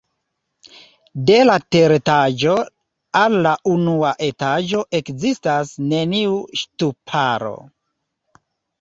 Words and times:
De 1.29 1.35
la 1.49 1.57
teretaĝo 1.75 2.55
al 3.21 3.37
la 3.49 3.53
unua 3.75 4.15
etaĝo 4.31 4.83
ekzistas 5.03 5.77
neniu 5.95 6.37
ŝtuparo. 6.65 7.57